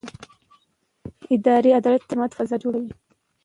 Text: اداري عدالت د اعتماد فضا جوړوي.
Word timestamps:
اداري 1.35 1.71
عدالت 1.79 2.01
د 2.01 2.03
اعتماد 2.05 2.31
فضا 2.37 2.55
جوړوي. 2.63 2.91